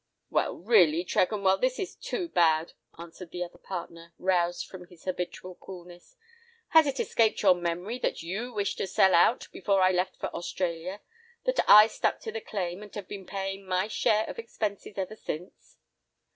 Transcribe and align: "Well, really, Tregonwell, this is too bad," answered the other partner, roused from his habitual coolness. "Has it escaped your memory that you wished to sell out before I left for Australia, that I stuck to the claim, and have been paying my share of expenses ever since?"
"Well, 0.31 0.55
really, 0.57 1.03
Tregonwell, 1.05 1.59
this 1.61 1.77
is 1.77 1.95
too 1.95 2.27
bad," 2.27 2.73
answered 2.97 3.29
the 3.29 3.43
other 3.43 3.59
partner, 3.59 4.15
roused 4.17 4.65
from 4.65 4.87
his 4.87 5.03
habitual 5.03 5.53
coolness. 5.61 6.15
"Has 6.69 6.87
it 6.87 6.99
escaped 6.99 7.43
your 7.43 7.53
memory 7.53 7.99
that 7.99 8.23
you 8.23 8.51
wished 8.51 8.79
to 8.79 8.87
sell 8.87 9.13
out 9.13 9.47
before 9.51 9.83
I 9.83 9.91
left 9.91 10.17
for 10.17 10.35
Australia, 10.35 11.01
that 11.43 11.59
I 11.69 11.85
stuck 11.85 12.19
to 12.21 12.31
the 12.31 12.41
claim, 12.41 12.81
and 12.81 12.95
have 12.95 13.07
been 13.07 13.27
paying 13.27 13.63
my 13.63 13.87
share 13.87 14.25
of 14.27 14.39
expenses 14.39 14.97
ever 14.97 15.15
since?" 15.15 15.77